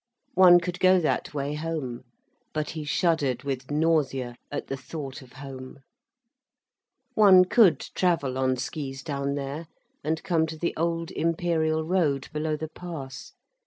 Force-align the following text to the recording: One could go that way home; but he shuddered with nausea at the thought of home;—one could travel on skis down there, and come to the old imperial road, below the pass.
One 0.33 0.59
could 0.59 0.79
go 0.79 0.99
that 0.99 1.31
way 1.31 1.53
home; 1.53 2.05
but 2.55 2.71
he 2.71 2.85
shuddered 2.85 3.43
with 3.43 3.69
nausea 3.69 4.35
at 4.51 4.65
the 4.65 4.75
thought 4.75 5.21
of 5.21 5.33
home;—one 5.33 5.85
could 7.45 7.79
travel 7.93 8.35
on 8.39 8.57
skis 8.57 9.03
down 9.03 9.35
there, 9.35 9.67
and 10.03 10.23
come 10.23 10.47
to 10.47 10.57
the 10.57 10.75
old 10.75 11.11
imperial 11.11 11.83
road, 11.83 12.29
below 12.33 12.57
the 12.57 12.69
pass. 12.69 13.33